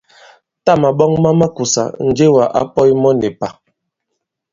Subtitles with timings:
[0.65, 3.47] Tâ màɓɔŋ ma makùsà, Njewà ǎ pɔ̄t mɔ nì pà.